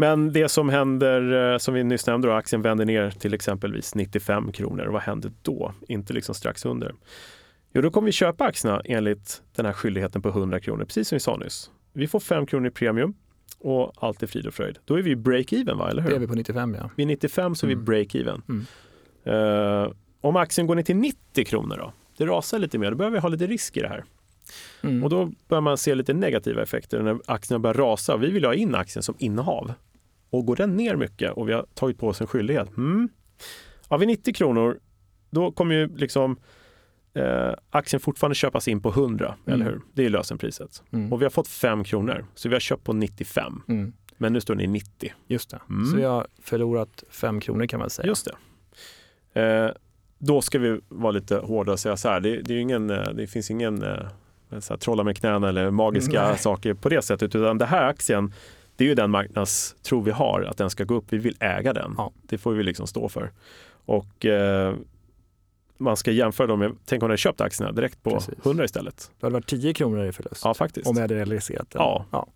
[0.00, 3.94] Men det som händer, eh, som vi nyss nämnde, då, aktien vänder ner till exempelvis
[3.94, 4.86] 95 kronor.
[4.86, 5.74] Vad händer då?
[5.88, 6.94] Inte liksom strax under.
[7.72, 11.16] Jo, då kommer vi köpa aktierna enligt den här skyldigheten på 100 kronor, precis som
[11.16, 11.70] vi sa nyss.
[11.92, 13.14] Vi får 5 kronor i premium
[13.58, 14.78] och allt är frid och fröjd.
[14.84, 15.90] Då är vi break-even, va?
[15.90, 16.10] eller hur?
[16.10, 16.90] Det är vi på 95, ja.
[16.96, 17.84] Vid 95 så är mm.
[17.84, 18.42] vi break-even.
[18.48, 18.66] Mm.
[19.36, 21.92] Uh, om aktien går ner till 90 kronor då?
[22.16, 24.04] Det rasar lite mer, då behöver vi ha lite risk i det här.
[24.82, 25.04] Mm.
[25.04, 28.16] Och då börjar man se lite negativa effekter när aktierna börjar rasa.
[28.16, 29.72] Vi vill ha in aktien som innehav.
[30.30, 32.76] Och går den ner mycket och vi har tagit på oss en skyldighet.
[32.76, 33.08] Mm.
[33.88, 34.78] Ja, vid 90 kronor,
[35.30, 36.36] då kommer ju liksom
[37.14, 39.54] eh, aktien fortfarande köpas in på 100, mm.
[39.54, 39.80] eller hur?
[39.92, 40.82] Det är lösenpriset.
[40.92, 41.12] Mm.
[41.12, 43.62] Och vi har fått 5 kronor, så vi har köpt på 95.
[43.68, 43.92] Mm.
[44.18, 45.12] Men nu står den i 90.
[45.26, 45.86] Just det, mm.
[45.86, 48.06] så vi har förlorat 5 kronor kan man säga.
[48.06, 48.28] Just
[49.32, 49.40] det.
[49.40, 49.70] Eh,
[50.18, 53.26] då ska vi vara lite hårda och säga så här, det, det, ingen, eh, det
[53.26, 54.08] finns ingen eh,
[54.58, 56.38] så här, trolla med knäna eller magiska Nej.
[56.38, 58.32] saker på det sättet, utan det här aktien
[58.80, 61.04] det är ju den marknadstro vi har, att den ska gå upp.
[61.08, 61.94] Vi vill äga den.
[61.96, 62.12] Ja.
[62.22, 63.32] Det får vi liksom stå för.
[63.84, 64.74] Och eh,
[65.76, 68.34] man ska jämföra dem med, tänk om du hade köpt aktierna direkt på Precis.
[68.46, 69.10] 100 istället.
[69.20, 70.42] Det hade varit 10 kronor i förlust.
[70.44, 70.86] Ja, faktiskt.
[70.86, 71.82] Om vi hade realiserat den.
[71.82, 72.06] Ja.
[72.10, 72.26] ja.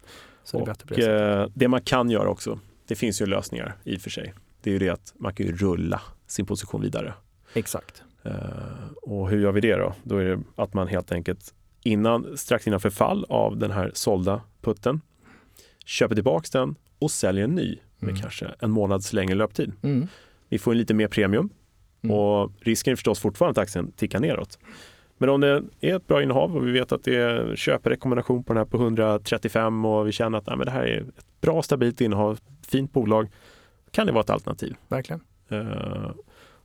[0.44, 3.96] Så och, det, är eh, det man kan göra också, det finns ju lösningar i
[3.96, 4.34] och för sig.
[4.62, 7.14] Det är ju det att man kan ju rulla sin position vidare.
[7.54, 8.02] Exakt.
[8.26, 8.32] Uh,
[9.02, 9.94] och hur gör vi det då?
[10.02, 14.40] Då är det att man helt enkelt innan, strax innan förfall av den här sålda
[14.60, 15.00] putten
[15.84, 18.22] köper tillbaka den och säljer en ny med mm.
[18.22, 19.72] kanske en månads längre löptid.
[19.82, 20.08] Mm.
[20.48, 21.50] Vi får en lite mer premium
[22.02, 22.16] mm.
[22.16, 24.58] och risken är förstås fortfarande att aktien tickar neråt.
[25.18, 28.52] Men om det är ett bra innehav och vi vet att det är köprekommendation på
[28.52, 31.62] den här på 135 och vi känner att nej, men det här är ett bra
[31.62, 33.30] stabilt innehav, fint bolag,
[33.90, 34.76] kan det vara ett alternativ.
[34.88, 35.20] Verkligen.
[35.52, 36.10] Uh,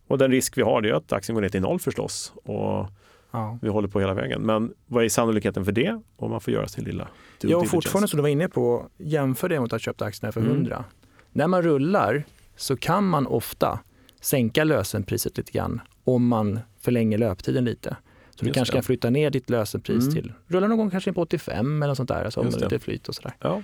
[0.07, 2.33] och den risk vi har är att aktien går ner till noll förstås.
[2.35, 2.87] Och
[3.31, 3.59] Ja.
[3.61, 4.41] Vi håller på hela vägen.
[4.41, 6.01] Men vad är sannolikheten för det?
[6.15, 7.07] Och man får göra sin lilla
[7.41, 10.75] Ja, fortfarande som du var inne på, jämför det mot att köpa aktierna för 100.
[10.75, 10.87] Mm.
[11.31, 12.23] När man rullar
[12.55, 13.79] så kan man ofta
[14.21, 17.97] sänka lösenpriset lite grann om man förlänger löptiden lite.
[18.29, 18.77] Så du Just kanske det.
[18.77, 20.13] kan flytta ner ditt lösenpris mm.
[20.13, 23.07] till, rulla någon gång kanske in på 85 eller sånt där, alltså med lite flyt
[23.07, 23.33] och sådär.
[23.39, 23.61] Ja.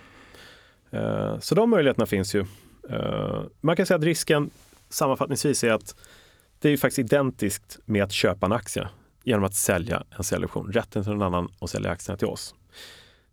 [0.94, 2.46] Uh, så de möjligheterna finns ju.
[2.92, 4.50] Uh, man kan säga att risken
[4.90, 5.96] sammanfattningsvis är att
[6.60, 8.88] det är faktiskt identiskt med att köpa en aktie
[9.26, 12.56] genom att sälja en säljoption, rätten till någon annan och sälja aktierna till oss.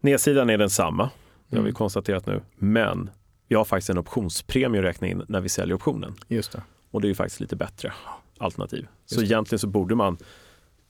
[0.01, 1.11] Nedsidan är densamma,
[1.49, 1.75] det har vi mm.
[1.75, 3.11] konstaterat nu, men
[3.49, 6.15] vi har faktiskt en optionspremie att räkna in när vi säljer optionen.
[6.29, 6.63] Just det.
[6.91, 7.93] Och det är ju faktiskt lite bättre
[8.39, 8.81] alternativ.
[8.81, 9.27] Just så det.
[9.27, 10.17] egentligen så borde man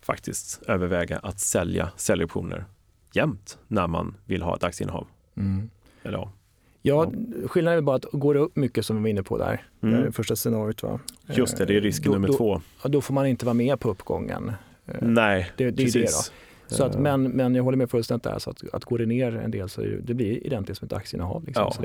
[0.01, 2.65] faktiskt överväga att sälja säljoptioner
[3.13, 5.07] jämt när man vill ha ett aktieinnehav.
[5.37, 5.71] Mm.
[6.03, 6.33] Eller ja.
[6.85, 7.13] Ja,
[7.47, 10.05] skillnaden är bara att går det upp mycket som vi var inne på där, mm.
[10.05, 10.83] det första scenariot.
[10.83, 11.01] Va?
[11.27, 12.61] Just det, det är risken då, nummer två.
[12.85, 14.53] Då får man inte vara med på uppgången.
[15.01, 15.97] Nej, det, det precis.
[15.97, 16.33] Är
[16.69, 18.39] det, Så att, men, men jag håller med fullständigt där.
[18.39, 20.93] Så att, att går det ner en del så det, det blir identiskt som ett
[20.93, 21.45] aktieinnehav.
[21.47, 21.73] Liksom, Ja.
[21.73, 21.83] så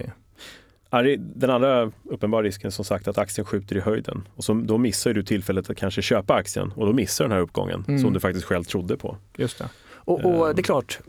[1.01, 4.27] det, Den andra uppenbara risken som sagt att aktien skjuter i höjden.
[4.35, 7.39] Och så, då missar du tillfället att kanske köpa aktien och då missar den här
[7.39, 7.99] uppgången Mm.
[8.01, 9.17] som du faktiskt själv trodde på.
[9.37, 9.69] just det.
[9.89, 10.55] Och, och Ehm.
[10.55, 10.99] det är klart,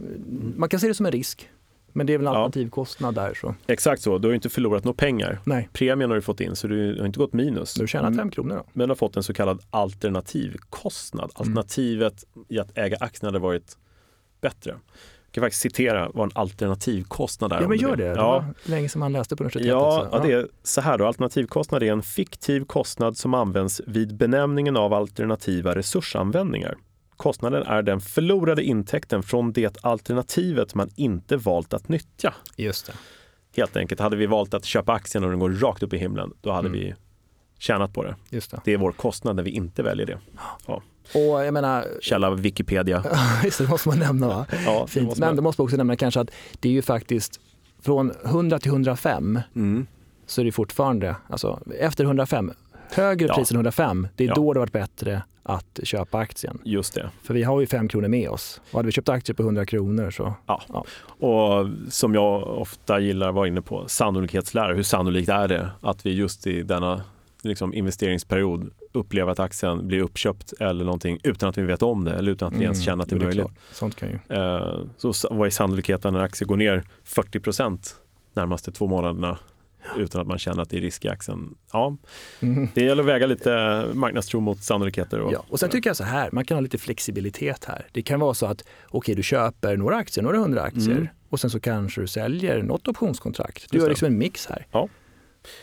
[0.57, 1.49] man kan se det som en risk.
[1.93, 3.35] Men det är väl en alternativkostnad där.
[3.35, 3.55] Så.
[3.67, 5.41] Exakt så, du har ju inte förlorat några pengar.
[5.45, 7.75] Nej, Premien har du fått in så du har inte gått minus.
[7.75, 8.65] du tjänar fem kronor då.
[8.73, 11.31] Men har fått en så kallad alternativkostnad.
[11.35, 13.77] Alternativet i att äga aktien hade varit
[14.41, 14.71] bättre.
[14.71, 17.57] Jag kan faktiskt citera vad en alternativkostnad är.
[17.61, 18.05] Ja, men du gör det.
[18.05, 19.71] Det Ja, var länge sedan man läste på universitetet.
[19.71, 21.07] Ja, ja, det är så här då.
[21.07, 26.77] Alternativkostnad är en fiktiv kostnad som används vid benämningen av alternativa resursanvändningar.
[27.19, 32.35] Kostnaden är den förlorade intäkten från det alternativet man inte valt att nyttja.
[32.57, 32.93] Just det.
[33.57, 36.33] Helt enkelt, hade vi valt att köpa aktien och den går rakt upp i himlen,
[36.41, 36.81] då hade Mm.
[36.81, 36.95] vi
[37.59, 38.17] tjänat på det.
[38.31, 38.61] Just det.
[38.65, 40.19] Det är vår kostnad när vi inte väljer det.
[41.15, 43.05] Och jag menar, Källa Wikipedia.
[43.45, 44.47] just det, det måste man nämna va?
[44.67, 45.19] Ja, det Fint.
[45.19, 47.41] Men då måste man också nämna kanske att det är ju faktiskt
[47.83, 49.87] från 100 till 105 Mm.
[50.27, 52.53] så är det fortfarande, alltså efter 105,
[52.93, 53.35] högre Ja.
[53.35, 54.35] pris än 105, det är Ja.
[54.35, 56.59] då det har varit bättre att köpa aktien.
[56.65, 57.11] Just det.
[57.23, 58.61] För vi har ju fem kronor med oss.
[58.71, 60.35] Och hade vi köpt aktier på 100 kronor så,
[61.27, 64.75] Och som jag ofta gillar att vara inne på, sannolikhetslära.
[64.75, 67.03] Hur sannolikt är det att vi just i denna
[67.43, 72.13] liksom, investeringsperiod upplever att aktien blir uppköpt eller någonting utan att vi vet om det
[72.15, 73.47] eller utan att vi ens känner att det är Mm, möjligt.
[73.73, 74.37] Sånt kan ju.
[74.37, 77.97] Eh, Så vad är sannolikheten när aktier går ner 40 procent
[78.35, 79.39] närmaste två månaderna
[79.97, 81.55] utan att man känner att det är risk i aktien?
[81.73, 81.97] Ja,
[82.41, 82.69] Mhm.
[82.75, 85.21] det gäller att väga lite marknadstro mot sannolikheter.
[85.21, 87.87] Och, Ja, och sen tycker jag så här, man kan ha lite flexibilitet här.
[87.93, 91.09] Det kan vara så att okej, du köper några aktier, några hundra aktier Mm.
[91.29, 93.71] och sen så kanske du säljer något optionskontrakt.
[93.71, 94.67] Du Just gör liksom en mix här.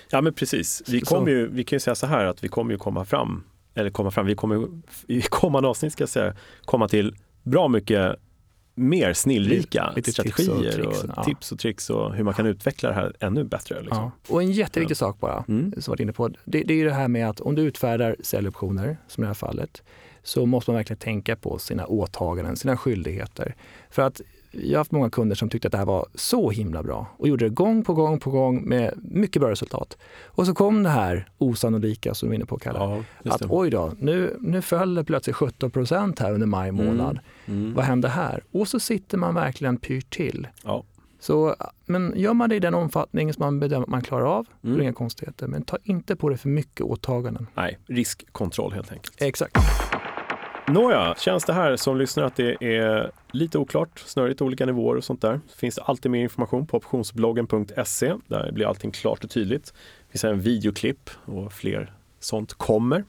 [0.10, 0.84] Ja men precis.
[0.88, 3.44] Vi, kommer ju, vi kan ju säga så här att vi kommer ju komma fram,
[3.76, 4.68] eller komma fram, vi kommer
[5.08, 6.36] i kommande avsnitt ska jag säga,
[6.66, 8.16] komma till bra mycket
[8.76, 11.24] mer snillrika Lite tips och strategier och, tricks, ja.
[11.24, 13.82] tips och tricks och hur man kan utveckla det här ännu bättre.
[13.82, 13.98] Liksom.
[13.98, 14.34] Ja.
[14.34, 15.74] Och en jätteviktig sak bara, Mm.
[15.82, 18.98] som varit inne på, det, det är det här med att om du utfärdar säljoptioner,
[19.08, 19.84] som i det här fallet,
[20.24, 23.56] så måste man verkligen tänka på sina åtaganden, sina skyldigheter.
[23.90, 24.22] För att
[24.64, 27.28] jag har haft många kunder som tyckte att det här var så himla bra och
[27.28, 29.98] gjorde det gång på gång på gång med mycket bra resultat.
[30.26, 32.80] Och så kom det här osannolika som du är inne på Kalle.
[33.24, 37.20] Ja, att oj då, nu, nu föll det plötsligt 17 procent här under maj månad.
[37.46, 37.74] Mm.
[37.74, 38.44] Vad hände här?
[38.52, 40.48] Och så sitter man verkligen pyrt till.
[40.64, 40.84] Ja.
[41.20, 44.48] Så, men gör man det i den omfattning som man bedömer att man klarar av,
[44.64, 44.82] Mm.
[44.82, 45.48] inga konstigheter.
[45.48, 47.48] Men ta inte på det för mycket åtaganden.
[47.56, 49.22] Nej, riskkontroll helt enkelt.
[49.22, 49.58] Exakt.
[50.68, 55.04] Nåja, känns det här som lyssnar att det är lite oklart, snörigt olika nivåer och
[55.04, 58.14] sånt där, så finns det alltid mer information på optionsbloggen.se.
[58.28, 59.74] Där blir allting klart och tydligt.
[60.08, 63.04] Det finns en videoklipp och fler sånt kommer.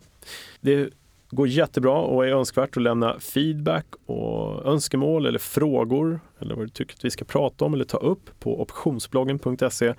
[0.60, 0.90] Det
[1.30, 6.68] går jättebra och är önskvärt att lämna feedback och önskemål eller frågor eller vad du
[6.68, 9.94] tycker att vi ska prata om eller ta upp på optionsbloggen.se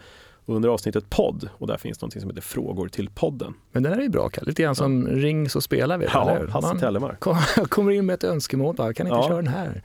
[0.49, 3.53] under avsnittet podd och där finns något som heter frågor till podden.
[3.71, 4.47] Men den här är ju bra, Kalle.
[4.47, 6.05] Lite grann som ring så spelar vi.
[6.05, 6.10] Ja?
[6.49, 6.67] Hasse
[7.19, 9.27] kom- kommer in med ett önskemål, bara, kan inte Ja.
[9.27, 9.81] köra den här?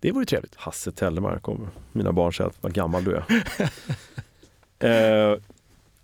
[0.00, 0.54] Det vore trevligt.
[0.54, 1.58] Hasse Tellemark och
[1.92, 3.24] mina barn säger att vad gammal du är.
[4.78, 5.38] eh,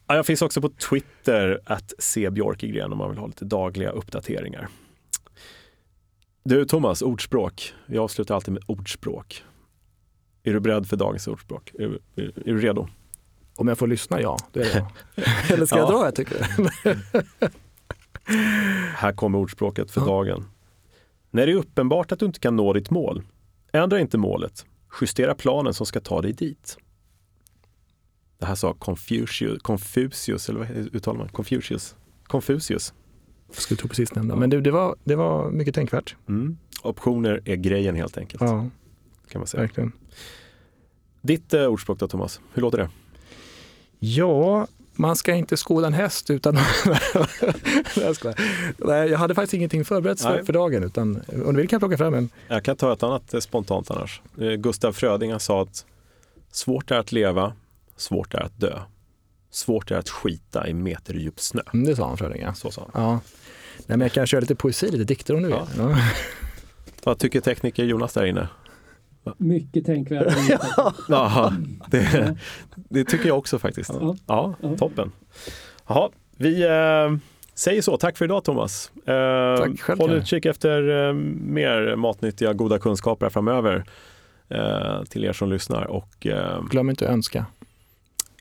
[0.06, 3.90] ja, jag finns också på Twitter, att se Björkegren om man vill ha lite dagliga
[3.90, 4.68] uppdateringar.
[6.44, 7.74] Du Thomas, ordspråk.
[7.86, 9.44] Vi avslutar alltid med ordspråk.
[10.42, 11.72] Är du beredd för dagens ordspråk?
[11.78, 11.84] Är,
[12.16, 12.88] är, är du redo?
[13.56, 14.36] Om jag får lyssna, ja.
[14.52, 14.86] Då är det.
[15.54, 15.82] Eller ska Ja.
[15.82, 16.04] jag dra?
[16.04, 16.46] Jag tycker.
[18.96, 20.06] Här kommer ordspråket för Ja.
[20.06, 20.44] dagen.
[21.30, 23.22] När det är uppenbart att du inte kan nå ditt mål,
[23.72, 24.66] ändra inte målet.
[25.00, 26.76] Justera planen som ska ta dig dit.
[28.38, 31.28] Det här sa Confucius, Confucius eller vad uttalar man?
[31.28, 31.96] Confucius.
[32.24, 32.94] Confucius.
[33.48, 34.36] Jag skulle tro precis nämnda.
[34.36, 36.16] Men det, det, var, det var mycket tänkvärt.
[36.28, 36.56] Mm.
[36.82, 38.42] Optioner är grejen helt enkelt.
[38.42, 38.66] Ja,
[39.28, 39.60] Kan man säga.
[39.60, 39.92] verkligen.
[41.22, 42.90] Ditt eh, ordspråk då Thomas, hur låter det?
[44.04, 46.54] Ja, man ska inte skåda en häst utan...
[48.76, 50.84] Nej, jag hade faktiskt ingenting förberett för, för dagen.
[50.84, 52.28] Utan, om du vill kan jag plocka fram en.
[52.48, 54.20] Jag kan ta ett annat eh, spontant annars.
[54.40, 55.84] Eh, Gustav Fröding han sa att
[56.52, 57.52] svårt är att leva,
[57.96, 58.78] svårt är att dö.
[59.50, 61.62] Svårt är att skita i meterdjup snö.
[61.74, 62.54] Mm, Det sa han Fröding, ja.
[62.54, 63.02] Så sa han.
[63.02, 63.10] ja.
[63.86, 65.56] Nej, men jag kan köra lite poesi, lite dikter om du vill.
[65.78, 65.96] Ja.
[67.04, 68.48] Vad tycker tekniker Jonas där inne?
[69.36, 70.34] Mycket tänkvärt.
[71.08, 71.56] Jaha,
[71.86, 72.36] det,
[72.74, 73.90] det tycker jag också faktiskt.
[74.00, 74.16] Ja.
[74.26, 74.76] Ja, Ja.
[74.76, 75.12] toppen.
[75.88, 77.18] Jaha, vi eh,
[77.54, 77.96] säger så.
[77.96, 78.92] Tack för idag Thomas.
[78.96, 83.84] Eh, Tack själv, Håll utkik efter eh, mer matnyttiga, goda kunskaper framöver
[84.48, 85.84] eh, till er som lyssnar.
[85.84, 87.46] Och, eh, Glöm inte att önska.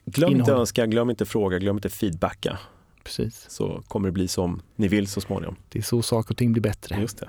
[0.04, 0.60] glöm inte Innehåll.
[0.60, 2.58] önska, glöm inte fråga, glöm inte feedbacka.
[3.04, 3.46] Precis.
[3.50, 5.56] så kommer det bli som ni vill så småningom.
[5.68, 7.00] Det är så saker och ting blir bättre.
[7.00, 7.28] Just det.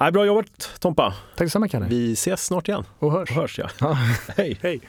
[0.00, 1.14] Nej, bra jobbat Tompa.
[1.36, 1.86] Tack detsamma Kalle.
[1.86, 2.84] Vi ses snart igen.
[2.98, 3.30] Och hörs.
[3.30, 3.68] Och hörs ja.
[3.80, 3.98] Ja.
[4.36, 4.58] Hej.
[4.62, 4.80] Hej.